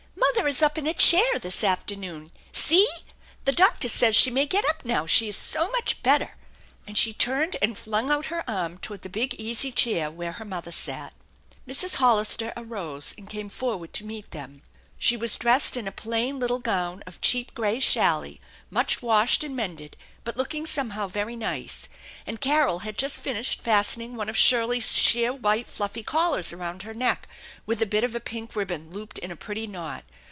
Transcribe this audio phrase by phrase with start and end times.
[0.41, 2.31] "Mother is up in a chair this afternoon.
[2.51, 2.87] See!
[3.45, 5.69] The doctor 162 THE ENCHANTED BARN says she may get up now, she is so
[5.71, 6.35] much better!"
[6.87, 10.45] and she turned and flung out her arm toward the big easy chair where her
[10.45, 11.13] mother sat.
[11.67, 11.95] Mrs.
[11.97, 14.61] Hollister arose and came forward to meet them.
[14.97, 18.39] She was dressed in a plain little gown of cheap gray challis,
[18.71, 21.87] much washed and mended, but looking somehow very nice;
[22.25, 26.93] and Carol had just finished fastening one of Shirley's sheer white fluffy collars around her
[26.95, 27.27] neck,
[27.67, 30.03] with a bit of a pink ribbon looped in a pretty knot.